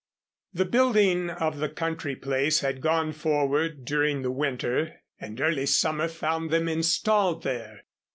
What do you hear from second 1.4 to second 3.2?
the country place had gone